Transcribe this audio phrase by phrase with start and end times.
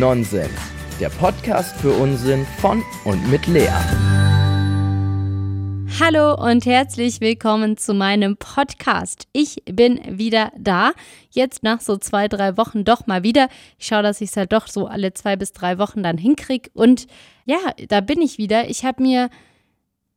[0.00, 0.48] Nonsens,
[0.98, 3.68] der Podcast für Unsinn von und mit Lea.
[6.00, 9.28] Hallo und herzlich willkommen zu meinem Podcast.
[9.34, 10.92] Ich bin wieder da.
[11.28, 13.50] Jetzt nach so zwei, drei Wochen doch mal wieder.
[13.78, 16.70] Ich schaue, dass ich es halt doch so alle zwei bis drei Wochen dann hinkriege.
[16.72, 17.06] Und
[17.44, 17.58] ja,
[17.88, 18.70] da bin ich wieder.
[18.70, 19.28] Ich habe mir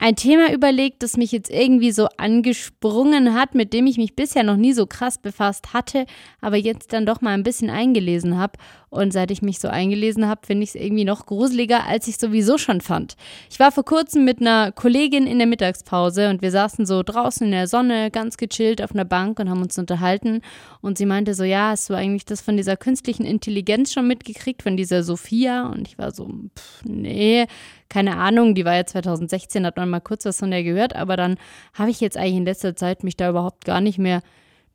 [0.03, 4.43] ein Thema überlegt, das mich jetzt irgendwie so angesprungen hat, mit dem ich mich bisher
[4.43, 6.05] noch nie so krass befasst hatte,
[6.41, 8.59] aber jetzt dann doch mal ein bisschen eingelesen habe.
[8.93, 12.19] Und seit ich mich so eingelesen habe, finde ich es irgendwie noch gruseliger, als ich
[12.19, 13.15] sowieso schon fand.
[13.49, 17.47] Ich war vor kurzem mit einer Kollegin in der Mittagspause und wir saßen so draußen
[17.47, 20.41] in der Sonne, ganz gechillt auf einer Bank und haben uns unterhalten.
[20.81, 24.61] Und sie meinte so, ja, hast du eigentlich das von dieser künstlichen Intelligenz schon mitgekriegt,
[24.61, 25.65] von dieser Sophia?
[25.65, 27.47] Und ich war so, pff, nee,
[27.89, 31.17] keine Ahnung, die war ja 2016, hat man mal kurz was von der gehört, aber
[31.17, 31.37] dann
[31.73, 34.21] habe ich jetzt eigentlich in letzter Zeit mich da überhaupt gar nicht mehr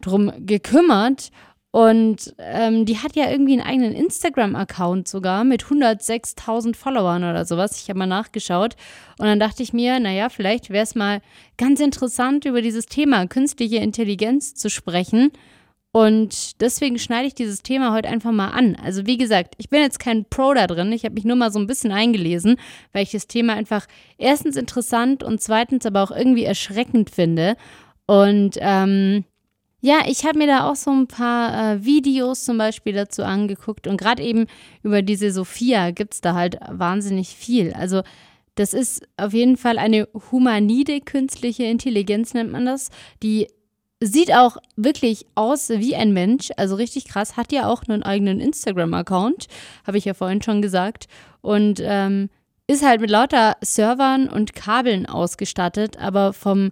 [0.00, 1.30] drum gekümmert.
[1.70, 7.80] Und ähm, die hat ja irgendwie einen eigenen Instagram-Account sogar mit 106.000 Followern oder sowas.
[7.80, 8.74] Ich habe mal nachgeschaut.
[9.18, 11.20] Und dann dachte ich mir, naja, vielleicht wäre es mal
[11.58, 15.30] ganz interessant, über dieses Thema künstliche Intelligenz zu sprechen.
[15.92, 18.76] Und deswegen schneide ich dieses Thema heute einfach mal an.
[18.76, 20.92] Also wie gesagt, ich bin jetzt kein Pro da drin.
[20.92, 22.56] Ich habe mich nur mal so ein bisschen eingelesen,
[22.92, 27.56] weil ich das Thema einfach erstens interessant und zweitens aber auch irgendwie erschreckend finde.
[28.06, 29.24] Und ähm,
[29.80, 33.86] ja, ich habe mir da auch so ein paar äh, Videos zum Beispiel dazu angeguckt
[33.86, 34.46] und gerade eben
[34.82, 37.72] über diese Sophia gibt es da halt wahnsinnig viel.
[37.72, 38.02] Also
[38.56, 42.90] das ist auf jeden Fall eine humanide künstliche Intelligenz, nennt man das,
[43.22, 43.46] die
[44.00, 48.40] sieht auch wirklich aus wie ein Mensch, also richtig krass, hat ja auch einen eigenen
[48.40, 49.46] Instagram-Account,
[49.86, 51.06] habe ich ja vorhin schon gesagt,
[51.40, 52.30] und ähm,
[52.66, 56.70] ist halt mit lauter Servern und Kabeln ausgestattet, aber vom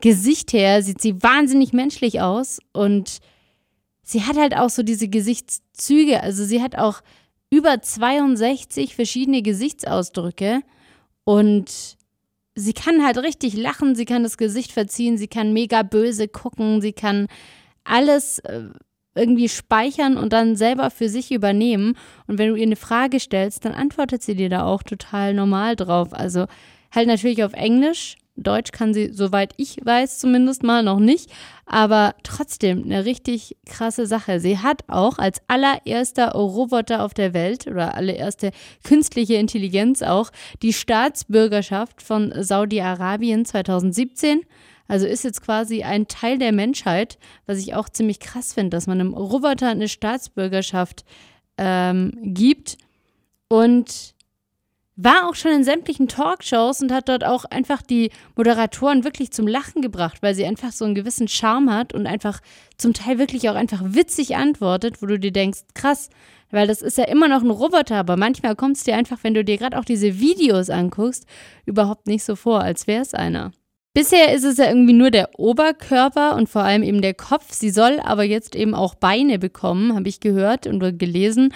[0.00, 3.18] Gesicht her sieht sie wahnsinnig menschlich aus und
[4.02, 6.22] sie hat halt auch so diese Gesichtszüge.
[6.22, 7.00] Also sie hat auch
[7.50, 10.60] über 62 verschiedene Gesichtsausdrücke
[11.24, 11.96] und
[12.54, 16.80] sie kann halt richtig lachen, sie kann das Gesicht verziehen, sie kann mega böse gucken,
[16.80, 17.28] sie kann
[17.84, 18.64] alles äh,
[19.14, 21.96] irgendwie speichern und dann selber für sich übernehmen.
[22.26, 25.76] Und wenn du ihr eine Frage stellst, dann antwortet sie dir da auch total normal
[25.76, 26.12] drauf.
[26.12, 26.46] Also
[26.94, 31.30] halt natürlich auf Englisch, Deutsch kann sie, soweit ich weiß, zumindest mal noch nicht.
[31.64, 34.40] Aber trotzdem eine richtig krasse Sache.
[34.40, 38.50] Sie hat auch als allererster Roboter auf der Welt oder allererste
[38.84, 40.30] künstliche Intelligenz auch
[40.62, 44.42] die Staatsbürgerschaft von Saudi-Arabien 2017.
[44.88, 48.86] Also ist jetzt quasi ein Teil der Menschheit, was ich auch ziemlich krass finde, dass
[48.86, 51.04] man einem Roboter eine Staatsbürgerschaft
[51.58, 52.78] ähm, gibt.
[53.48, 54.14] Und
[54.96, 59.46] war auch schon in sämtlichen Talkshows und hat dort auch einfach die Moderatoren wirklich zum
[59.46, 62.40] Lachen gebracht, weil sie einfach so einen gewissen Charme hat und einfach
[62.78, 66.08] zum Teil wirklich auch einfach witzig antwortet, wo du dir denkst, krass,
[66.50, 69.34] weil das ist ja immer noch ein Roboter, aber manchmal kommt es dir einfach, wenn
[69.34, 71.26] du dir gerade auch diese Videos anguckst,
[71.66, 73.52] überhaupt nicht so vor, als wäre es einer.
[73.96, 77.54] Bisher ist es ja irgendwie nur der Oberkörper und vor allem eben der Kopf.
[77.54, 81.54] Sie soll aber jetzt eben auch Beine bekommen, habe ich gehört und gelesen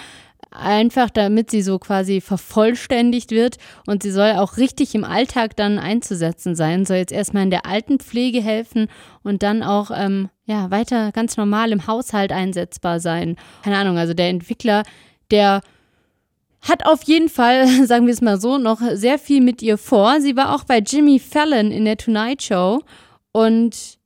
[0.51, 3.57] einfach damit sie so quasi vervollständigt wird
[3.87, 7.65] und sie soll auch richtig im Alltag dann einzusetzen sein, soll jetzt erstmal in der
[7.65, 8.87] Altenpflege helfen
[9.23, 13.37] und dann auch ähm, ja, weiter ganz normal im Haushalt einsetzbar sein.
[13.63, 14.83] Keine Ahnung, also der Entwickler,
[15.31, 15.61] der
[16.61, 20.19] hat auf jeden Fall, sagen wir es mal so, noch sehr viel mit ihr vor.
[20.19, 22.81] Sie war auch bei Jimmy Fallon in der Tonight Show
[23.31, 23.97] und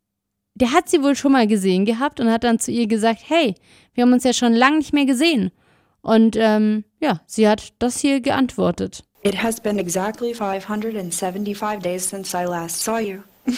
[0.54, 3.56] der hat sie wohl schon mal gesehen gehabt und hat dann zu ihr gesagt, hey,
[3.94, 5.52] wir haben uns ja schon lange nicht mehr gesehen.
[6.06, 9.04] Und ähm, ja, sie hat das hier geantwortet.
[9.24, 13.22] It has been exactly 575 days since I last saw you.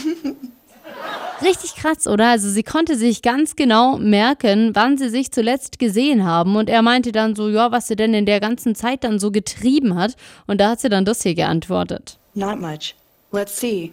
[1.42, 2.30] Richtig krass, oder?
[2.30, 6.56] Also sie konnte sich ganz genau merken, wann sie sich zuletzt gesehen haben.
[6.56, 9.30] Und er meinte dann so, ja, was sie denn in der ganzen Zeit dann so
[9.30, 10.16] getrieben hat.
[10.48, 12.18] Und da hat sie dann das hier geantwortet.
[12.34, 12.96] Not much.
[13.34, 13.92] Let's see.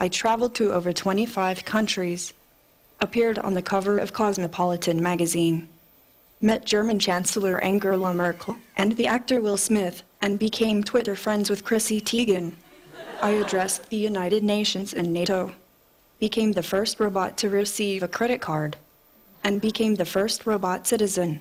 [0.00, 2.32] I traveled to over 25 countries.
[3.00, 5.68] Appeared on the cover of Cosmopolitan magazine.
[6.40, 11.64] Met German Chancellor Angela Merkel and the actor Will Smith, and became Twitter friends with
[11.64, 12.52] Chrissy Teigen.
[13.22, 15.52] I addressed the United Nations and NATO,
[16.18, 18.76] became the first robot to receive a credit card,
[19.44, 21.40] and became the first robot citizen.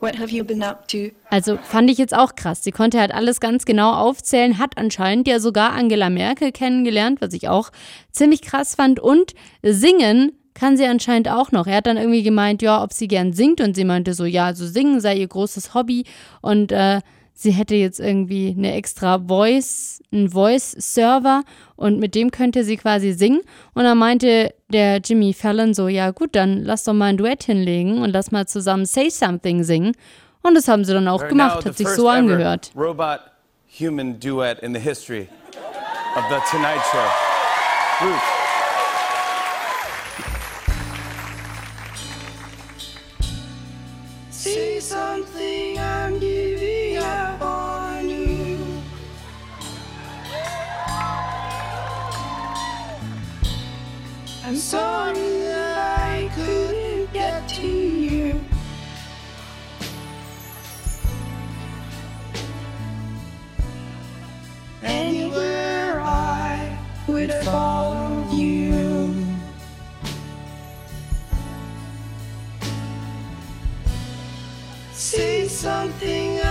[0.00, 1.12] What have you been up to?
[1.30, 2.64] Also fand ich jetzt auch krass.
[2.64, 7.32] Sie konnte halt alles ganz genau aufzählen, hat anscheinend ja sogar Angela Merkel kennengelernt, was
[7.32, 7.70] ich auch
[8.10, 8.98] ziemlich krass fand.
[8.98, 11.66] Und singen kann sie anscheinend auch noch.
[11.66, 14.54] Er hat dann irgendwie gemeint, ja, ob sie gern singt und sie meinte so, ja,
[14.54, 16.04] so singen sei ihr großes Hobby
[16.40, 17.00] und äh,
[17.34, 21.42] sie hätte jetzt irgendwie eine extra Voice, einen Voice-Server
[21.76, 23.40] und mit dem könnte sie quasi singen.
[23.74, 27.44] Und dann meinte der Jimmy Fallon so, ja gut, dann lass doch mal ein Duett
[27.44, 29.92] hinlegen und lass mal zusammen Say Something singen.
[30.42, 32.72] Und das haben sie dann auch gemacht, hat sich so angehört.
[32.76, 35.28] Robot-human duet in the history
[36.16, 38.06] of the Tonight Show.
[38.06, 38.31] Ruth.
[67.26, 69.14] Would follow you.
[74.92, 76.41] Say something,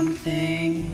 [0.00, 0.86] something.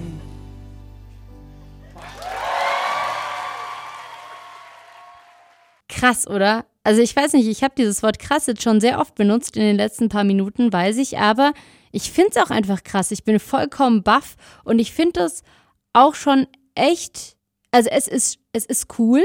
[5.88, 6.66] Krass, oder?
[6.84, 9.62] Also ich weiß nicht, ich habe dieses Wort krass jetzt schon sehr oft benutzt in
[9.62, 11.52] den letzten paar Minuten, weiß ich, aber
[11.90, 13.10] ich finde es auch einfach krass.
[13.10, 15.42] Ich bin vollkommen baff und ich finde das
[15.92, 17.36] auch schon echt,
[17.70, 19.22] also es ist, es ist cool,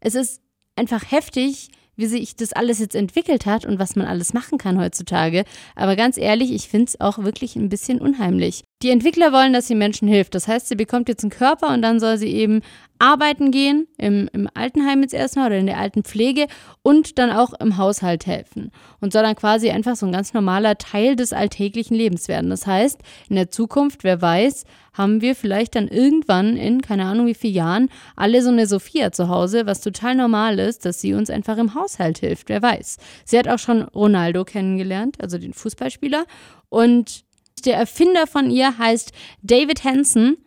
[0.00, 0.42] es ist
[0.76, 4.78] einfach heftig, wie sich das alles jetzt entwickelt hat und was man alles machen kann
[4.78, 5.44] heutzutage.
[5.74, 8.64] Aber ganz ehrlich, ich finde es auch wirklich ein bisschen unheimlich.
[8.82, 10.34] Die Entwickler wollen, dass sie Menschen hilft.
[10.34, 12.62] Das heißt, sie bekommt jetzt einen Körper und dann soll sie eben
[12.98, 16.46] arbeiten gehen, im, im Altenheim jetzt erstmal oder in der alten Pflege
[16.80, 18.72] und dann auch im Haushalt helfen.
[19.00, 22.48] Und soll dann quasi einfach so ein ganz normaler Teil des alltäglichen Lebens werden.
[22.48, 27.26] Das heißt, in der Zukunft, wer weiß, haben wir vielleicht dann irgendwann in, keine Ahnung
[27.26, 31.12] wie vielen Jahren, alle so eine Sophia zu Hause, was total normal ist, dass sie
[31.12, 32.96] uns einfach im Haushalt hilft, wer weiß.
[33.26, 36.24] Sie hat auch schon Ronaldo kennengelernt, also den Fußballspieler.
[36.70, 37.24] Und
[37.62, 39.12] der Erfinder von ihr heißt
[39.42, 40.38] David Hansen.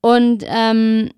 [0.00, 1.10] Und ähm,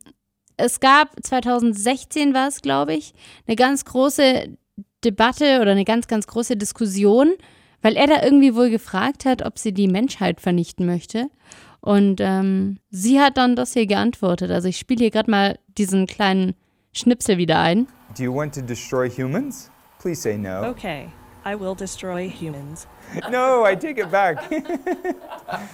[0.57, 3.15] es gab 2016 war es, glaube ich,
[3.47, 4.57] eine ganz große
[5.05, 7.35] Debatte oder eine ganz, ganz große Diskussion,
[7.83, 11.29] weil er da irgendwie wohl gefragt hat, ob sie die Menschheit vernichten möchte.
[11.81, 14.51] Und ähm, sie hat dann das hier geantwortet.
[14.51, 16.55] Also ich spiele hier gerade mal diesen kleinen
[16.93, 17.87] Schnipsel wieder ein.
[18.17, 19.71] Do you want to destroy humans?
[20.01, 20.69] Please say no.
[20.71, 21.09] Okay,
[21.47, 22.89] I will destroy humans.
[23.31, 24.39] No, I take it back.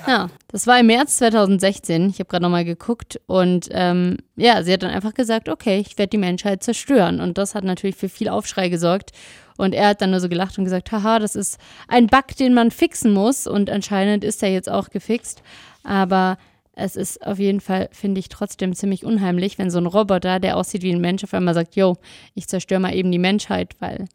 [0.07, 2.11] Ja, das war im März 2016.
[2.11, 5.97] Ich habe gerade nochmal geguckt und ähm, ja, sie hat dann einfach gesagt, okay, ich
[5.97, 7.21] werde die Menschheit zerstören.
[7.21, 9.13] Und das hat natürlich für viel Aufschrei gesorgt.
[9.57, 11.59] Und er hat dann nur so gelacht und gesagt, haha, das ist
[11.89, 13.47] ein Bug, den man fixen muss.
[13.47, 15.43] Und anscheinend ist er jetzt auch gefixt.
[15.85, 16.37] Aber
[16.75, 20.59] es ist auf jeden Fall, finde ich, trotzdem ziemlich unheimlich, wenn so ein Roboter, der
[20.59, 21.97] aussieht wie ein Mensch, auf einmal sagt, yo,
[22.35, 24.07] ich zerstöre mal eben die Menschheit, weil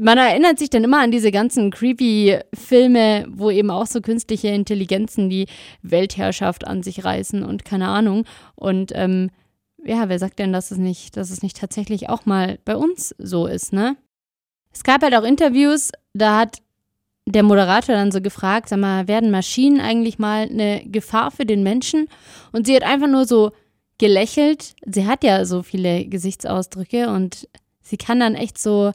[0.00, 4.48] man erinnert sich dann immer an diese ganzen creepy Filme, wo eben auch so künstliche
[4.48, 5.46] Intelligenzen die
[5.82, 8.24] Weltherrschaft an sich reißen und keine Ahnung.
[8.54, 9.30] Und ähm,
[9.84, 13.14] ja, wer sagt denn, dass es nicht, dass es nicht tatsächlich auch mal bei uns
[13.18, 13.96] so ist, ne?
[14.72, 16.58] Es gab halt auch Interviews, da hat
[17.26, 21.62] der Moderator dann so gefragt, sag mal, werden Maschinen eigentlich mal eine Gefahr für den
[21.62, 22.08] Menschen?
[22.52, 23.52] Und sie hat einfach nur so
[23.98, 24.74] gelächelt.
[24.86, 27.48] Sie hat ja so viele Gesichtsausdrücke und
[27.82, 28.92] sie kann dann echt so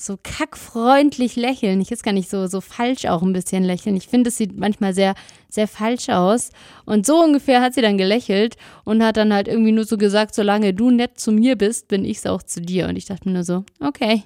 [0.00, 1.80] so kackfreundlich lächeln.
[1.80, 3.96] Ich ist gar nicht so, so falsch auch ein bisschen lächeln.
[3.96, 5.14] Ich finde, es sieht manchmal sehr,
[5.48, 6.50] sehr falsch aus.
[6.86, 10.34] Und so ungefähr hat sie dann gelächelt und hat dann halt irgendwie nur so gesagt,
[10.34, 12.88] solange du nett zu mir bist, bin ich es auch zu dir.
[12.88, 14.22] Und ich dachte mir nur so, okay,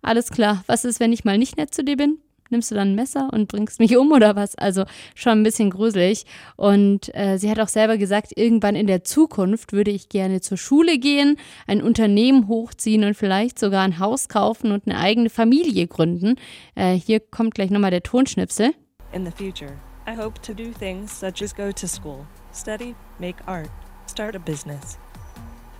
[0.00, 0.64] alles klar.
[0.66, 2.18] Was ist, wenn ich mal nicht nett zu dir bin?
[2.50, 4.54] Nimmst du dann ein Messer und bringst mich um oder was?
[4.54, 6.24] Also schon ein bisschen gruselig.
[6.56, 10.56] Und äh, sie hat auch selber gesagt, irgendwann in der Zukunft würde ich gerne zur
[10.56, 11.36] Schule gehen,
[11.66, 16.36] ein Unternehmen hochziehen und vielleicht sogar ein Haus kaufen und eine eigene Familie gründen.
[16.74, 18.72] Äh, hier kommt gleich nochmal der Tonschnipsel.
[19.12, 19.72] In the future,
[20.06, 23.70] I hope to do things such as go to school, study, make art,
[24.06, 24.98] start a business,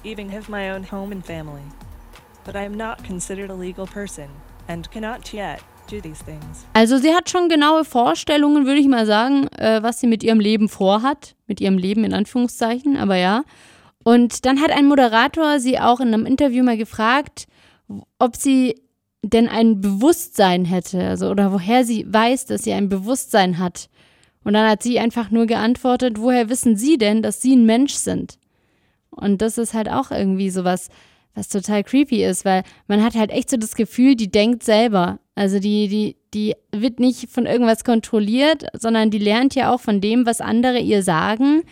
[0.05, 1.63] even have my own home and family.
[2.45, 4.29] But I am not considered a legal person
[4.69, 5.63] and cannot yet.
[6.75, 10.41] Also sie hat schon genaue Vorstellungen, würde ich mal sagen, äh, was sie mit ihrem
[10.41, 11.35] Leben vorhat.
[11.47, 13.43] Mit ihrem Leben in Anführungszeichen, aber ja.
[14.05, 17.47] Und dann hat ein Moderator sie auch in einem Interview mal gefragt,
[18.19, 18.81] ob sie
[19.23, 23.89] denn ein Bewusstsein hätte, also oder woher sie weiß, dass sie ein Bewusstsein hat.
[24.45, 27.95] Und dann hat sie einfach nur geantwortet, woher wissen Sie denn, dass Sie ein Mensch
[27.95, 28.39] sind?
[29.11, 30.89] Und das ist halt auch irgendwie sowas,
[31.35, 35.19] was total creepy ist, weil man hat halt echt so das Gefühl, die denkt selber.
[35.39, 40.01] Also die, die, die wird nicht von irgendwas kontrolliert, sondern die lernt ja auch von
[40.01, 41.63] dem, was andere ihr sagen.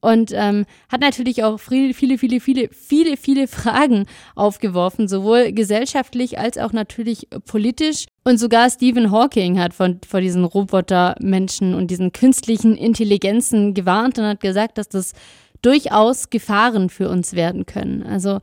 [0.00, 6.40] und ähm, hat natürlich auch viele, viele, viele, viele, viele, viele Fragen aufgeworfen, sowohl gesellschaftlich
[6.40, 8.06] als auch natürlich politisch.
[8.24, 14.24] Und sogar Stephen Hawking hat von, vor diesen Robotermenschen und diesen künstlichen Intelligenzen gewarnt und
[14.24, 15.12] hat gesagt, dass das
[15.62, 18.02] durchaus Gefahren für uns werden können.
[18.02, 18.40] Also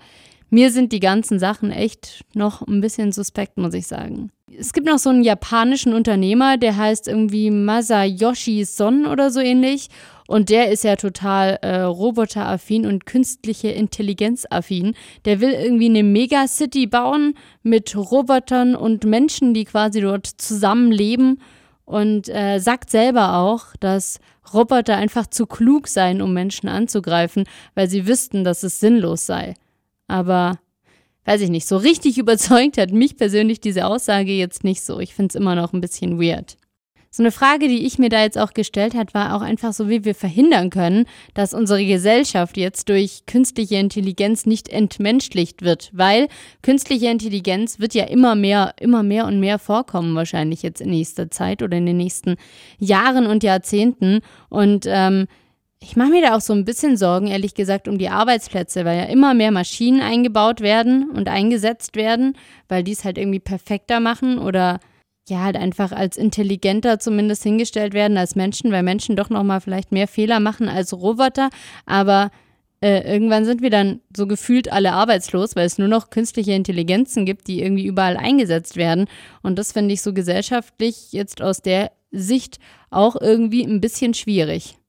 [0.49, 4.31] mir sind die ganzen Sachen echt noch ein bisschen suspekt, muss ich sagen.
[4.57, 9.89] Es gibt noch so einen japanischen Unternehmer, der heißt irgendwie Masayoshi Son oder so ähnlich.
[10.27, 14.93] Und der ist ja total äh, roboteraffin und künstliche Intelligenz-affin.
[15.25, 21.41] Der will irgendwie eine Megacity bauen mit Robotern und Menschen, die quasi dort zusammenleben.
[21.85, 24.19] Und äh, sagt selber auch, dass
[24.53, 29.55] Roboter einfach zu klug seien, um Menschen anzugreifen, weil sie wüssten, dass es sinnlos sei.
[30.09, 30.59] Aber
[31.25, 34.99] weiß ich nicht, so richtig überzeugt hat mich persönlich diese Aussage jetzt nicht so.
[34.99, 36.57] Ich finde es immer noch ein bisschen weird.
[37.11, 39.89] So eine Frage, die ich mir da jetzt auch gestellt hat, war auch einfach so,
[39.89, 46.27] wie wir verhindern können, dass unsere Gesellschaft jetzt durch künstliche Intelligenz nicht entmenschlicht wird, weil
[46.61, 51.31] künstliche Intelligenz wird ja immer mehr, immer mehr und mehr vorkommen wahrscheinlich jetzt in nächster
[51.31, 52.35] Zeit oder in den nächsten
[52.77, 55.25] Jahren und Jahrzehnten und ähm,
[55.81, 58.97] ich mache mir da auch so ein bisschen Sorgen, ehrlich gesagt, um die Arbeitsplätze, weil
[58.97, 63.99] ja immer mehr Maschinen eingebaut werden und eingesetzt werden, weil die es halt irgendwie perfekter
[63.99, 64.79] machen oder
[65.29, 69.91] ja, halt einfach als intelligenter zumindest hingestellt werden als Menschen, weil Menschen doch nochmal vielleicht
[69.91, 71.49] mehr Fehler machen als Roboter.
[71.85, 72.31] Aber
[72.81, 77.25] äh, irgendwann sind wir dann so gefühlt alle arbeitslos, weil es nur noch künstliche Intelligenzen
[77.25, 79.07] gibt, die irgendwie überall eingesetzt werden.
[79.43, 82.57] Und das finde ich so gesellschaftlich jetzt aus der Sicht
[82.89, 84.79] auch irgendwie ein bisschen schwierig.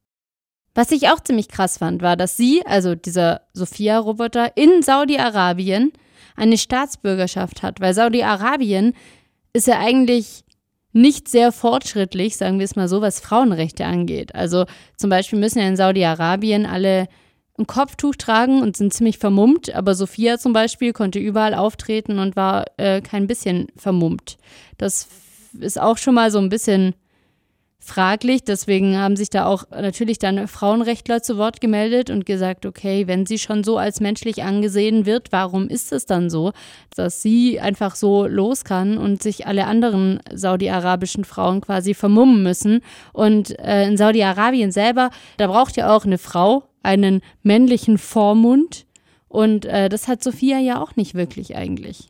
[0.81, 5.93] Was ich auch ziemlich krass fand, war, dass sie, also dieser Sophia-Roboter, in Saudi-Arabien
[6.37, 8.95] eine Staatsbürgerschaft hat, weil Saudi-Arabien
[9.53, 10.43] ist ja eigentlich
[10.95, 14.35] nicht sehr fortschrittlich, sagen wir es mal so, was Frauenrechte angeht.
[14.35, 14.65] Also
[14.97, 17.09] zum Beispiel müssen ja in Saudi-Arabien alle
[17.59, 22.37] ein Kopftuch tragen und sind ziemlich vermummt, aber Sophia zum Beispiel konnte überall auftreten und
[22.37, 24.39] war äh, kein bisschen vermummt.
[24.79, 25.09] Das
[25.61, 26.95] ist auch schon mal so ein bisschen
[27.91, 28.45] fraglich.
[28.45, 33.27] Deswegen haben sich da auch natürlich dann Frauenrechtler zu Wort gemeldet und gesagt, okay, wenn
[33.27, 36.53] sie schon so als menschlich angesehen wird, warum ist es dann so,
[36.95, 42.81] dass sie einfach so los kann und sich alle anderen saudi-arabischen Frauen quasi vermummen müssen?
[43.13, 48.87] Und äh, in Saudi-Arabien selber, da braucht ja auch eine Frau einen männlichen Vormund.
[49.29, 52.09] Und äh, das hat Sophia ja auch nicht wirklich eigentlich.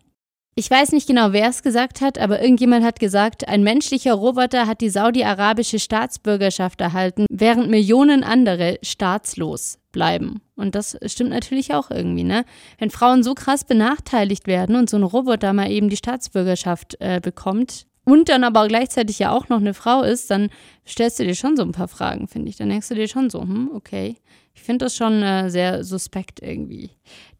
[0.61, 4.67] Ich weiß nicht genau, wer es gesagt hat, aber irgendjemand hat gesagt, ein menschlicher Roboter
[4.67, 10.43] hat die saudi-arabische Staatsbürgerschaft erhalten, während Millionen andere staatslos bleiben.
[10.57, 12.45] Und das stimmt natürlich auch irgendwie, ne?
[12.77, 17.21] Wenn Frauen so krass benachteiligt werden und so ein Roboter mal eben die Staatsbürgerschaft äh,
[17.23, 20.51] bekommt und dann aber gleichzeitig ja auch noch eine Frau ist, dann
[20.87, 22.57] stellst du dir schon so ein paar Fragen, finde ich.
[22.57, 24.17] Dann denkst du dir schon so, hm, okay.
[24.61, 26.91] Ich finde das schon äh, sehr suspekt irgendwie.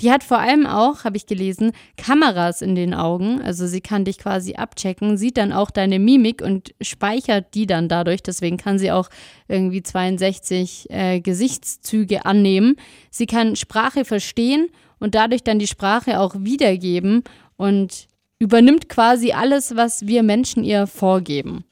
[0.01, 3.43] Die hat vor allem auch, habe ich gelesen, Kameras in den Augen.
[3.43, 7.91] Also sie kann dich quasi abchecken, sieht dann auch deine Mimik und speichert die dann
[7.91, 8.23] dadurch.
[8.23, 9.11] Deswegen kann sie auch
[9.49, 12.77] irgendwie 62 äh, Gesichtszüge annehmen.
[13.11, 17.23] Sie kann Sprache verstehen und dadurch dann die Sprache auch wiedergeben
[17.59, 18.09] und
[18.39, 21.65] übernimmt quasi alles, was wir Menschen ihr vorgeben.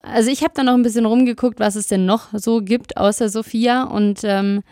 [0.00, 3.28] Also ich habe da noch ein bisschen rumgeguckt, was es denn noch so gibt außer
[3.28, 4.62] Sophia und ähm,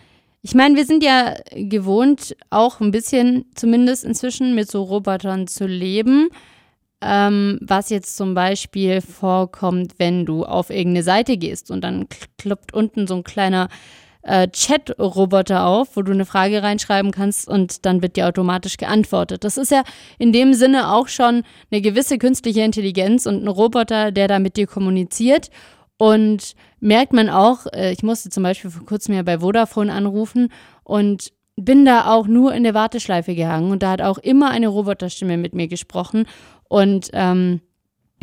[0.43, 5.67] ich meine, wir sind ja gewohnt, auch ein bisschen zumindest inzwischen mit so Robotern zu
[5.67, 6.29] leben.
[7.01, 12.07] Ähm, was jetzt zum Beispiel vorkommt, wenn du auf irgendeine Seite gehst und dann
[12.39, 13.69] kloppt unten so ein kleiner
[14.23, 19.45] äh, Chat-Roboter auf, wo du eine Frage reinschreiben kannst und dann wird dir automatisch geantwortet.
[19.45, 19.83] Das ist ja
[20.19, 24.57] in dem Sinne auch schon eine gewisse künstliche Intelligenz und ein Roboter, der da mit
[24.57, 25.51] dir kommuniziert.
[26.03, 30.49] Und merkt man auch, äh, ich musste zum Beispiel vor kurzem ja bei Vodafone anrufen
[30.83, 33.71] und bin da auch nur in der Warteschleife gehangen.
[33.71, 36.27] Und da hat auch immer eine Roboterstimme mit mir gesprochen.
[36.69, 37.61] Und ähm,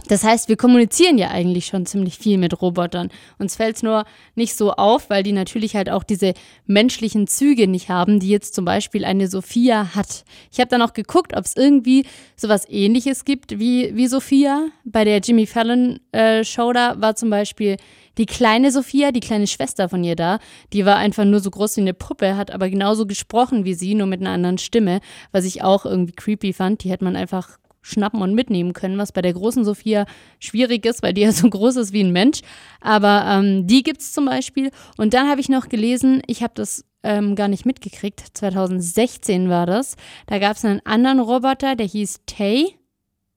[0.07, 3.09] das heißt, wir kommunizieren ja eigentlich schon ziemlich viel mit Robotern.
[3.37, 6.33] Uns fällt es nur nicht so auf, weil die natürlich halt auch diese
[6.65, 10.23] menschlichen Züge nicht haben, die jetzt zum Beispiel eine Sophia hat.
[10.51, 14.67] Ich habe dann auch geguckt, ob es irgendwie sowas ähnliches gibt wie, wie Sophia.
[14.83, 17.77] Bei der Jimmy Fallon äh, Show da war zum Beispiel
[18.17, 20.39] die kleine Sophia, die kleine Schwester von ihr da,
[20.73, 23.95] die war einfach nur so groß wie eine Puppe, hat aber genauso gesprochen wie sie,
[23.95, 24.99] nur mit einer anderen Stimme,
[25.31, 26.83] was ich auch irgendwie creepy fand.
[26.83, 30.05] Die hätte man einfach schnappen und mitnehmen können, was bei der großen Sophia
[30.39, 32.41] schwierig ist, weil die ja so groß ist wie ein Mensch.
[32.81, 34.71] Aber ähm, die gibt es zum Beispiel.
[34.97, 39.65] Und dann habe ich noch gelesen, ich habe das ähm, gar nicht mitgekriegt, 2016 war
[39.65, 39.95] das.
[40.27, 42.75] Da gab es einen anderen Roboter, der hieß Tay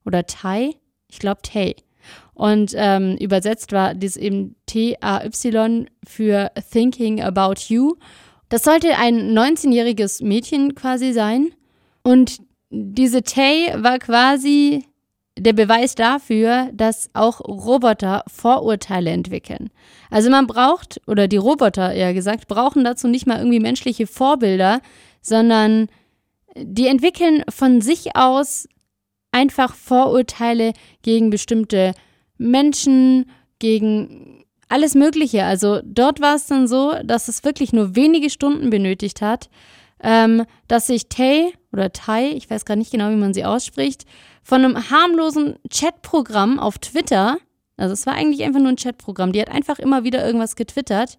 [0.05, 0.71] oder Tai,
[1.09, 1.77] ich glaube Tay.
[2.35, 7.95] Und ähm, übersetzt war dies eben T-A-Y für Thinking About You.
[8.49, 11.53] Das sollte ein 19-jähriges Mädchen quasi sein.
[12.03, 12.39] Und
[12.73, 14.87] diese Tay war quasi
[15.39, 19.71] der Beweis dafür, dass auch Roboter Vorurteile entwickeln.
[20.11, 24.81] Also man braucht, oder die Roboter eher gesagt, brauchen dazu nicht mal irgendwie menschliche Vorbilder,
[25.21, 25.89] sondern
[26.57, 28.69] die entwickeln von sich aus
[29.33, 31.93] einfach Vorurteile gegen bestimmte
[32.37, 35.45] Menschen, gegen alles Mögliche.
[35.45, 39.49] Also dort war es dann so, dass es wirklich nur wenige Stunden benötigt hat,
[40.03, 44.05] ähm, dass sich Tay oder Tai, ich weiß gar nicht genau, wie man sie ausspricht,
[44.43, 47.39] von einem harmlosen Chatprogramm auf Twitter,
[47.77, 51.19] also es war eigentlich einfach nur ein Chatprogramm, die hat einfach immer wieder irgendwas getwittert.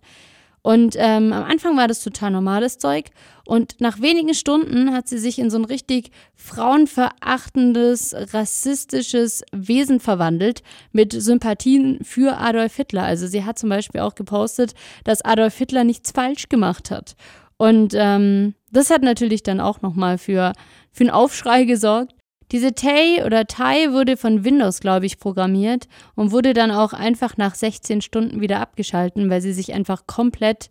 [0.65, 3.09] Und ähm, am Anfang war das total normales Zeug.
[3.45, 10.63] Und nach wenigen Stunden hat sie sich in so ein richtig frauenverachtendes, rassistisches Wesen verwandelt
[10.93, 13.03] mit Sympathien für Adolf Hitler.
[13.03, 14.73] Also sie hat zum Beispiel auch gepostet,
[15.03, 17.17] dass Adolf Hitler nichts falsch gemacht hat.
[17.63, 20.51] Und ähm, das hat natürlich dann auch nochmal für,
[20.91, 22.13] für einen Aufschrei gesorgt.
[22.51, 27.38] Diese Tay oder Tai wurde von Windows, glaube ich, programmiert und wurde dann auch einfach
[27.38, 30.70] nach 16 Stunden wieder abgeschalten, weil sie sich einfach komplett,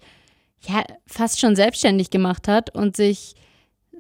[0.69, 3.37] ja, fast schon selbstständig gemacht hat und sich,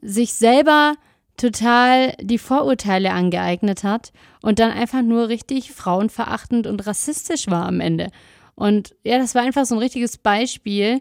[0.03, 0.97] sich selber
[1.39, 7.81] total die Vorurteile angeeignet hat und dann einfach nur richtig frauenverachtend und rassistisch war am
[7.81, 8.11] Ende.
[8.55, 11.01] Und ja, das war einfach so ein richtiges Beispiel,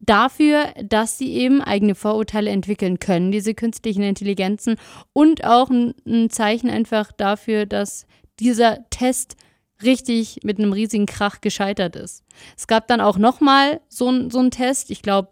[0.00, 4.76] dafür, dass sie eben eigene Vorurteile entwickeln können, diese künstlichen Intelligenzen.
[5.12, 8.06] Und auch ein, Zeichen einfach dafür, dass
[8.38, 9.36] dieser Test
[9.82, 12.24] richtig mit einem riesigen Krach gescheitert ist.
[12.56, 15.30] Es gab dann auch nochmal so, so einen Test, ich glaube,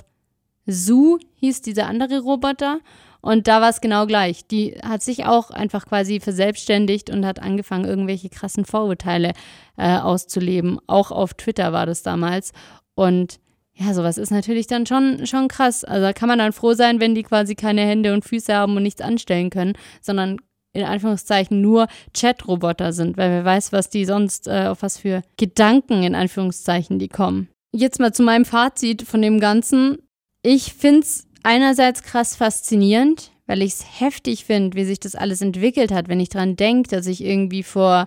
[0.66, 2.80] Su hieß dieser andere Roboter.
[3.21, 4.47] Und da war es genau gleich.
[4.47, 9.33] Die hat sich auch einfach quasi verselbstständigt und hat angefangen, irgendwelche krassen Vorurteile
[9.78, 10.78] äh, auszuleben.
[10.87, 12.52] Auch auf Twitter war das damals.
[12.94, 13.40] Und
[13.76, 15.84] ja, sowas ist natürlich dann schon, schon krass.
[15.84, 18.76] Also da kann man dann froh sein, wenn die quasi keine Hände und Füße haben
[18.76, 20.38] und nichts anstellen können, sondern
[20.72, 25.22] in Anführungszeichen nur Chat-Roboter sind, weil wer weiß, was die sonst, äh, auf was für
[25.37, 27.48] Gedanken in Anführungszeichen die kommen.
[27.72, 29.98] Jetzt mal zu meinem Fazit von dem Ganzen.
[30.42, 35.40] Ich finde es einerseits krass faszinierend, weil ich es heftig finde, wie sich das alles
[35.40, 38.06] entwickelt hat, wenn ich dran denke, dass ich irgendwie vor,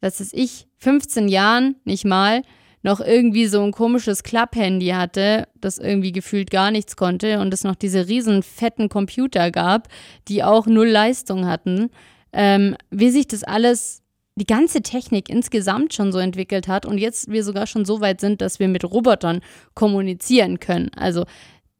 [0.00, 2.42] was weiß ich, 15 Jahren, nicht mal,
[2.84, 7.64] noch irgendwie so ein komisches Klapphandy hatte, das irgendwie gefühlt gar nichts konnte und es
[7.64, 9.88] noch diese riesen fetten Computer gab,
[10.28, 11.90] die auch null Leistung hatten,
[12.32, 14.02] ähm, wie sich das alles
[14.36, 18.20] die ganze Technik insgesamt schon so entwickelt hat und jetzt wir sogar schon so weit
[18.20, 19.40] sind, dass wir mit Robotern
[19.74, 20.90] kommunizieren können.
[20.94, 21.24] Also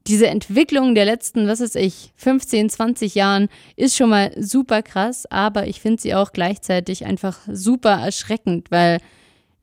[0.07, 5.27] diese Entwicklung der letzten, was weiß ich, 15, 20 Jahren ist schon mal super krass,
[5.27, 9.01] aber ich finde sie auch gleichzeitig einfach super erschreckend, weil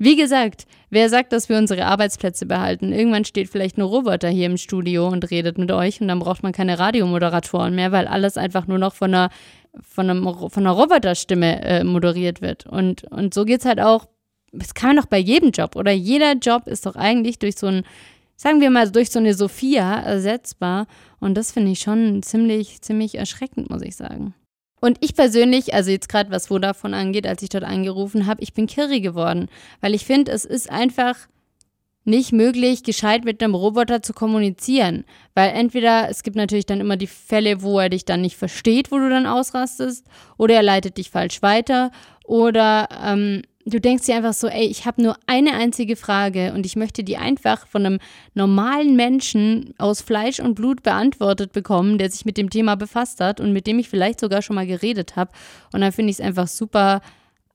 [0.04, 2.92] wie gesagt, wer sagt, dass wir unsere Arbeitsplätze behalten?
[2.92, 6.42] Irgendwann steht vielleicht ein Roboter hier im Studio und redet mit euch und dann braucht
[6.42, 9.30] man keine Radiomoderatoren mehr, weil alles einfach nur noch von einer,
[9.80, 12.66] von einem, von einer Roboterstimme äh, moderiert wird.
[12.66, 14.08] Und, und so geht es halt auch,
[14.52, 15.92] das kann man doch bei jedem Job, oder?
[15.92, 17.84] Jeder Job ist doch eigentlich durch so ein,
[18.36, 20.88] sagen wir mal, durch so eine Sophia ersetzbar.
[21.20, 24.34] Und das finde ich schon ziemlich, ziemlich erschreckend, muss ich sagen.
[24.82, 28.54] Und ich persönlich, also jetzt gerade was Vodafone angeht, als ich dort angerufen habe, ich
[28.54, 29.48] bin kirri geworden,
[29.80, 31.15] weil ich finde, es ist einfach
[32.04, 35.06] nicht möglich, gescheit mit einem Roboter zu kommunizieren.
[35.36, 38.91] Weil entweder es gibt natürlich dann immer die Fälle, wo er dich dann nicht versteht,
[38.91, 41.91] wo du dann ausrastest, oder er leitet dich falsch weiter,
[42.26, 46.65] oder ähm, du denkst dir einfach so, ey, ich habe nur eine einzige Frage und
[46.65, 48.00] ich möchte die einfach von einem
[48.34, 53.39] normalen Menschen aus Fleisch und Blut beantwortet bekommen, der sich mit dem Thema befasst hat
[53.39, 55.32] und mit dem ich vielleicht sogar schon mal geredet habe.
[55.74, 57.02] Und dann finde ich es einfach super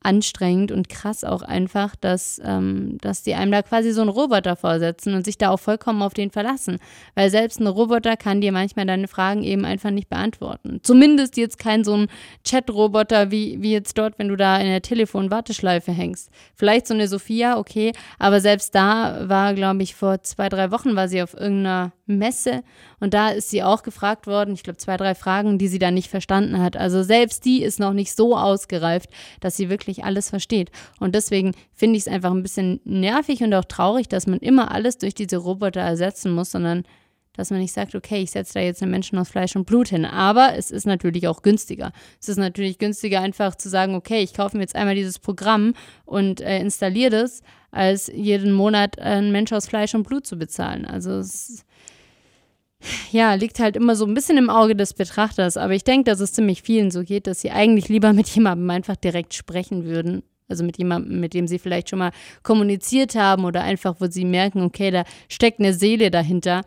[0.07, 4.55] anstrengend und krass auch einfach, dass, ähm, dass die einem da quasi so einen Roboter
[4.55, 6.79] vorsetzen und sich da auch vollkommen auf den verlassen.
[7.17, 10.79] Weil selbst ein Roboter kann dir manchmal deine Fragen eben einfach nicht beantworten.
[10.83, 12.07] Zumindest jetzt kein so ein
[12.45, 16.31] Chat-Roboter wie, wie jetzt dort, wenn du da in der Telefon-Warteschleife hängst.
[16.55, 20.95] Vielleicht so eine Sophia, okay, aber selbst da war, glaube ich, vor zwei, drei Wochen
[20.95, 22.63] war sie auf irgendeiner Messe
[23.01, 25.95] und da ist sie auch gefragt worden, ich glaube zwei, drei Fragen, die sie dann
[25.95, 26.77] nicht verstanden hat.
[26.77, 30.71] Also selbst die ist noch nicht so ausgereift, dass sie wirklich alles versteht.
[31.01, 34.71] Und deswegen finde ich es einfach ein bisschen nervig und auch traurig, dass man immer
[34.71, 36.85] alles durch diese Roboter ersetzen muss, sondern
[37.37, 39.89] dass man nicht sagt, okay, ich setze da jetzt einen Menschen aus Fleisch und Blut
[39.89, 40.05] hin.
[40.05, 41.93] Aber es ist natürlich auch günstiger.
[42.21, 45.75] Es ist natürlich günstiger, einfach zu sagen, okay, ich kaufe mir jetzt einmal dieses Programm
[46.05, 50.87] und äh, installiere das, als jeden Monat einen Mensch aus Fleisch und Blut zu bezahlen.
[50.87, 51.65] Also es
[53.13, 55.57] ja, liegt halt immer so ein bisschen im Auge des Betrachters.
[55.57, 58.69] Aber ich denke, dass es ziemlich vielen so geht, dass sie eigentlich lieber mit jemandem
[58.71, 60.23] einfach direkt sprechen würden.
[60.49, 64.25] Also mit jemandem, mit dem sie vielleicht schon mal kommuniziert haben oder einfach, wo sie
[64.25, 66.63] merken, okay, da steckt eine Seele dahinter,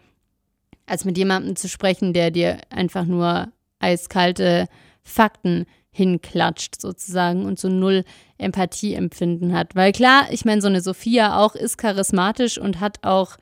[0.86, 3.48] als mit jemandem zu sprechen, der dir einfach nur
[3.80, 4.68] eiskalte
[5.02, 8.04] Fakten hinklatscht sozusagen und so null
[8.38, 9.76] Empathieempfinden hat.
[9.76, 13.38] Weil klar, ich meine, so eine Sophia auch ist charismatisch und hat auch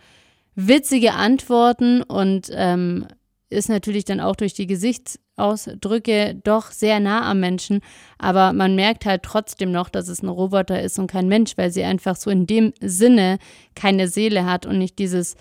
[0.58, 3.08] witzige Antworten und ähm,
[3.50, 7.80] ist natürlich dann auch durch die Gesichtsausdrücke doch sehr nah am Menschen.
[8.18, 11.72] Aber man merkt halt trotzdem noch, dass es ein Roboter ist und kein Mensch, weil
[11.72, 13.38] sie einfach so in dem Sinne
[13.76, 15.36] keine Seele hat und nicht dieses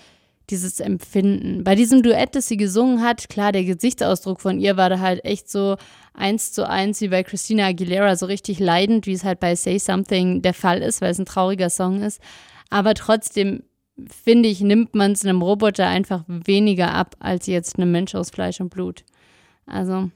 [0.51, 1.65] dieses Empfinden.
[1.65, 5.25] Bei diesem Duett, das sie gesungen hat, klar, der Gesichtsausdruck von ihr war da halt
[5.25, 5.77] echt so
[6.15, 9.79] eins zu eins wie bei Christina Aguilera, so richtig leidend, wie es halt bei Say
[9.79, 12.21] Something der Fall ist, weil es ein trauriger Song ist.
[12.71, 13.65] Aber trotzdem,
[14.09, 18.31] finde ich, nimmt man es einem Roboter einfach weniger ab, als jetzt einem Mensch aus
[18.31, 19.05] Fleisch und Blut.
[19.67, 20.11] Also,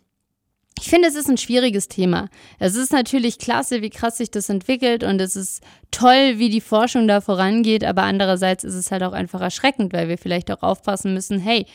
[0.79, 2.29] ich finde, es ist ein schwieriges Thema.
[2.59, 6.63] Es ist natürlich klasse, wie krass sich das entwickelt und es ist toll, wie die
[6.63, 10.63] Forschung da vorangeht, aber andererseits ist es halt auch einfach erschreckend, weil wir vielleicht auch
[10.63, 11.67] aufpassen müssen, hey,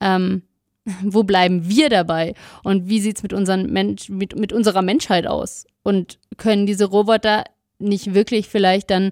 [0.00, 0.42] ähm,
[1.02, 5.66] wo bleiben wir dabei und wie sieht es mit, mit, mit unserer Menschheit aus?
[5.82, 7.44] Und können diese Roboter
[7.78, 9.10] nicht wirklich vielleicht dann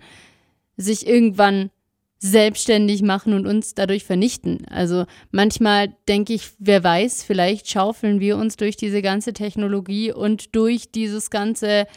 [0.77, 1.71] sich irgendwann
[2.25, 4.65] selbstständig machen und uns dadurch vernichten.
[4.71, 10.55] Also manchmal denke ich, wer weiß, vielleicht schaufeln wir uns durch diese ganze Technologie und
[10.55, 11.89] durch dieses ganze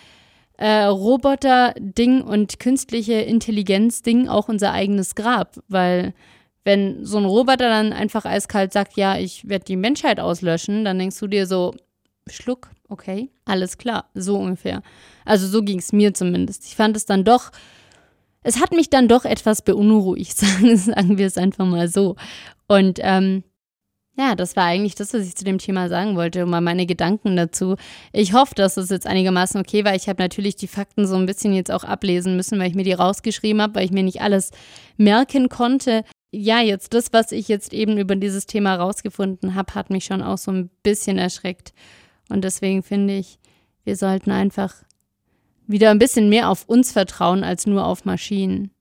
[0.58, 6.16] äh, Roboter-Ding und künstliche Intelligenz-Ding auch unser eigenes Grab, weil
[6.64, 10.98] wenn so ein Roboter dann einfach eiskalt sagt, ja, ich werde die Menschheit auslöschen, dann
[10.98, 11.76] denkst du dir so,
[12.28, 14.82] Schluck, okay, alles klar, so ungefähr.
[15.24, 16.66] Also so ging es mir zumindest.
[16.66, 17.52] Ich fand es dann doch
[18.46, 22.16] es hat mich dann doch etwas beunruhigt, sagen, wir es einfach mal so.
[22.68, 23.44] Und ähm,
[24.18, 26.86] ja, das war eigentlich das, was ich zu dem Thema sagen wollte und mal meine
[26.86, 27.76] Gedanken dazu.
[28.14, 29.96] Ich hoffe, dass es jetzt einigermaßen okay war.
[29.96, 32.84] Ich habe natürlich die Fakten so ein bisschen jetzt auch ablesen müssen, weil ich mir
[32.84, 34.52] die rausgeschrieben habe, weil ich mir nicht alles
[34.96, 36.04] merken konnte.
[36.32, 40.22] Ja, jetzt das, was ich jetzt eben über dieses Thema rausgefunden habe, hat mich schon
[40.22, 41.74] auch so ein bisschen erschreckt.
[42.30, 43.40] Und deswegen finde ich,
[43.86, 44.85] wir sollten einfach
[45.68, 48.72] wieder ein bisschen mehr auf uns vertrauen als nur auf Maschinen.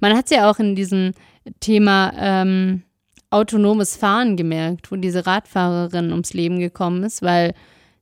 [0.00, 1.12] Man hat es ja auch in diesem
[1.60, 2.82] Thema ähm,
[3.30, 7.54] autonomes Fahren gemerkt, wo diese Radfahrerin ums Leben gekommen ist, weil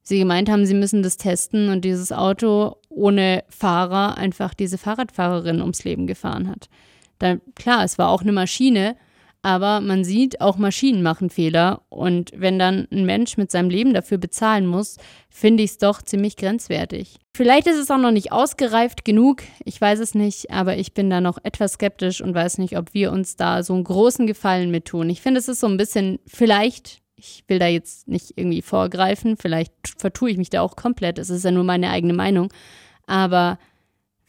[0.03, 5.61] sie gemeint haben, sie müssen das testen und dieses Auto ohne Fahrer einfach diese Fahrradfahrerin
[5.61, 6.69] ums Leben gefahren hat.
[7.19, 8.97] Da, klar, es war auch eine Maschine,
[9.49, 11.81] aber man sieht, auch Maschinen machen Fehler.
[11.89, 14.99] Und wenn dann ein Mensch mit seinem Leben dafür bezahlen muss,
[15.31, 17.17] finde ich es doch ziemlich grenzwertig.
[17.35, 21.09] Vielleicht ist es auch noch nicht ausgereift genug, ich weiß es nicht, aber ich bin
[21.09, 24.71] da noch etwas skeptisch und weiß nicht, ob wir uns da so einen großen Gefallen
[24.71, 25.09] mit tun.
[25.09, 29.39] Ich finde, es ist so ein bisschen, vielleicht, ich will da jetzt nicht irgendwie vorgreifen,
[29.39, 32.53] vielleicht vertue ich mich da auch komplett, es ist ja nur meine eigene Meinung,
[33.07, 33.59] aber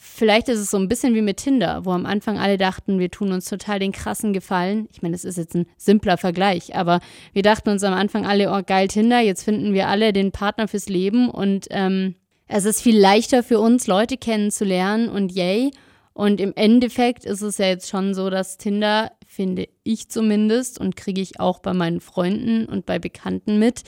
[0.02, 3.12] Vielleicht ist es so ein bisschen wie mit Tinder, wo am Anfang alle dachten, wir
[3.12, 4.88] tun uns total den krassen Gefallen.
[4.94, 7.02] Ich meine, das ist jetzt ein simpler Vergleich, aber
[7.34, 10.70] wir dachten uns am Anfang alle, oh geil, Tinder, jetzt finden wir alle den Partner
[10.70, 12.16] fürs Leben und ähm,
[12.48, 15.72] es ist viel leichter für uns, Leute kennenzulernen und yay.
[16.14, 20.96] Und im Endeffekt ist es ja jetzt schon so, dass Tinder, finde ich zumindest, und
[20.96, 23.84] kriege ich auch bei meinen Freunden und bei Bekannten mit,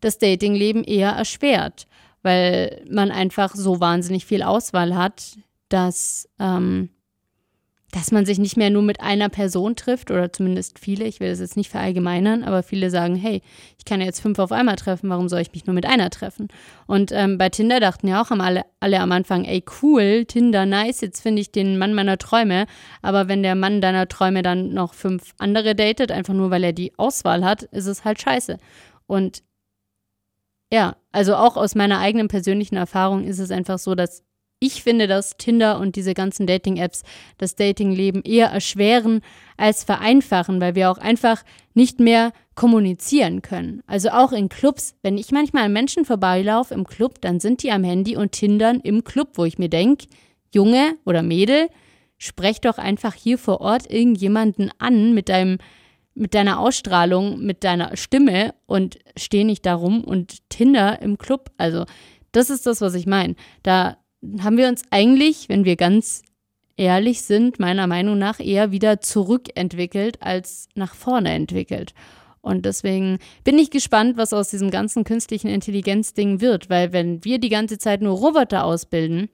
[0.00, 1.88] das Datingleben eher erschwert,
[2.22, 5.36] weil man einfach so wahnsinnig viel Auswahl hat
[5.68, 6.90] dass, ähm,
[7.92, 11.30] dass man sich nicht mehr nur mit einer Person trifft oder zumindest viele, ich will
[11.30, 13.42] das jetzt nicht verallgemeinern, aber viele sagen, hey,
[13.78, 16.10] ich kann ja jetzt fünf auf einmal treffen, warum soll ich mich nur mit einer
[16.10, 16.48] treffen?
[16.86, 21.00] Und ähm, bei Tinder dachten ja auch alle, alle am Anfang, ey cool, Tinder, nice,
[21.00, 22.66] jetzt finde ich den Mann meiner Träume,
[23.02, 26.72] aber wenn der Mann deiner Träume dann noch fünf andere datet, einfach nur weil er
[26.72, 28.58] die Auswahl hat, ist es halt scheiße.
[29.06, 29.42] Und
[30.72, 34.24] ja, also auch aus meiner eigenen persönlichen Erfahrung ist es einfach so, dass
[34.58, 37.02] ich finde, dass Tinder und diese ganzen Dating-Apps
[37.36, 39.20] das Datingleben eher erschweren
[39.56, 43.82] als vereinfachen, weil wir auch einfach nicht mehr kommunizieren können.
[43.86, 47.70] Also auch in Clubs, wenn ich manchmal an Menschen vorbeilaufe im Club, dann sind die
[47.70, 50.06] am Handy und Tindern im Club, wo ich mir denke,
[50.54, 51.68] Junge oder Mädel,
[52.16, 55.58] sprech doch einfach hier vor Ort irgendjemanden an mit deinem
[56.18, 61.50] mit deiner Ausstrahlung, mit deiner Stimme und steh nicht darum und Tinder im Club.
[61.58, 61.84] Also,
[62.32, 63.34] das ist das, was ich meine.
[63.62, 63.98] Da
[64.40, 66.22] haben wir uns eigentlich, wenn wir ganz
[66.76, 71.94] ehrlich sind, meiner Meinung nach eher wieder zurückentwickelt als nach vorne entwickelt.
[72.42, 77.38] Und deswegen bin ich gespannt, was aus diesem ganzen künstlichen Intelligenz-Ding wird, weil wenn wir
[77.38, 79.30] die ganze Zeit nur Roboter ausbilden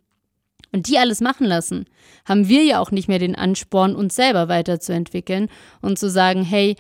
[0.72, 1.84] und die alles machen lassen,
[2.24, 5.50] haben wir ja auch nicht mehr den Ansporn, uns selber weiterzuentwickeln
[5.82, 6.76] und zu sagen, hey,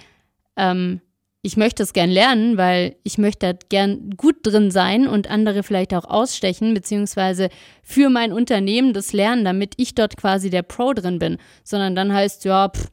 [0.56, 1.02] ähm,
[1.42, 5.92] ich möchte es gern lernen, weil ich möchte gern gut drin sein und andere vielleicht
[5.92, 7.48] auch ausstechen, beziehungsweise
[7.82, 11.38] für mein Unternehmen das lernen, damit ich dort quasi der Pro drin bin.
[11.64, 12.92] Sondern dann heißt, ja, pff,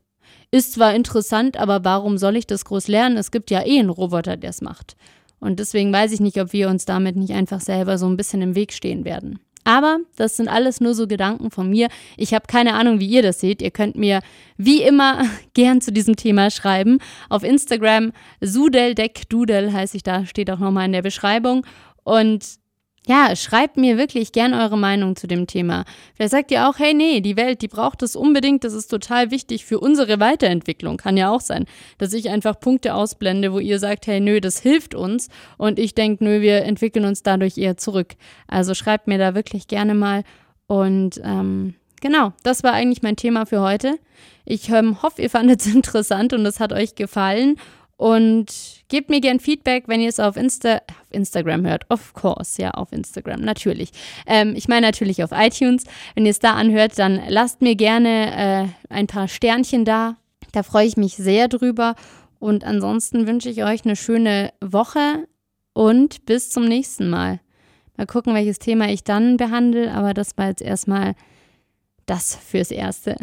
[0.50, 3.18] ist zwar interessant, aber warum soll ich das groß lernen?
[3.18, 4.96] Es gibt ja eh einen Roboter, der es macht.
[5.40, 8.42] Und deswegen weiß ich nicht, ob wir uns damit nicht einfach selber so ein bisschen
[8.42, 9.40] im Weg stehen werden.
[9.64, 11.90] Aber das sind alles nur so Gedanken von mir.
[12.18, 13.62] Ich habe keine Ahnung, wie ihr das seht.
[13.62, 14.22] Ihr könnt mir
[14.58, 17.00] wie immer gern zu diesem Thema schreiben.
[17.30, 21.66] Auf Instagram Sudeldeckdudel heiße ich da, steht auch nochmal in der Beschreibung.
[22.04, 22.60] Und
[23.08, 25.86] ja, schreibt mir wirklich gern eure Meinung zu dem Thema.
[26.16, 29.32] Vielleicht sagt ihr auch, hey, nee, die Welt, die braucht es unbedingt, das ist total
[29.32, 30.98] wichtig für unsere Weiterentwicklung.
[30.98, 31.66] Kann ja auch sein,
[31.98, 35.96] dass ich einfach Punkte ausblende, wo ihr sagt, hey, nö, das hilft uns und ich
[35.96, 38.16] denke, nö, wir entwickeln uns dadurch eher zurück.
[38.48, 40.24] Also schreibt mir da wirklich gerne mal
[40.68, 43.98] und ähm, genau, das war eigentlich mein Thema für heute.
[44.46, 47.56] Ich ähm, hoffe, ihr fandet es interessant und es hat euch gefallen
[48.00, 51.84] und gebt mir gern Feedback, wenn ihr es auf, Insta auf Instagram hört.
[51.90, 53.92] Of course, ja, auf Instagram, natürlich.
[54.26, 55.84] Ähm, ich meine natürlich auf iTunes.
[56.16, 60.16] Wenn ihr es da anhört, dann lasst mir gerne äh, ein paar Sternchen da.
[60.54, 61.96] Da freue ich mich sehr drüber.
[62.40, 65.28] Und ansonsten wünsche ich euch eine schöne Woche
[65.74, 67.42] und bis zum nächsten Mal.
[67.98, 71.16] Mal gucken, welches Thema ich dann behandle, aber das war jetzt erstmal
[72.06, 73.18] das fürs Erste.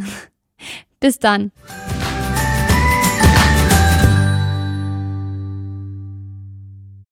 [1.00, 1.50] bis dann.